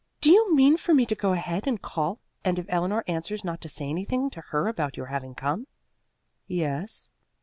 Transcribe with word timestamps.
"Do 0.19 0.31
you 0.31 0.55
mean 0.55 0.77
for 0.77 0.95
me 0.95 1.05
to 1.05 1.13
go 1.13 1.33
ahead 1.33 1.67
and 1.67 1.79
call, 1.79 2.21
and 2.43 2.57
if 2.57 2.65
Eleanor 2.69 3.03
answers 3.05 3.43
not 3.43 3.61
to 3.61 3.69
say 3.69 3.87
anything 3.87 4.31
to 4.31 4.41
her 4.47 4.67
about 4.67 4.97
your 4.97 5.05
having 5.05 5.35
come?" 5.35 5.67
"Yes." 6.47 7.11